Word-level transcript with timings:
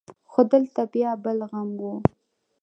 خو 0.31 0.41
دلته 0.51 0.81
بيا 0.93 1.11
بل 1.23 1.37
غم 1.49 1.69
و. 1.79 1.83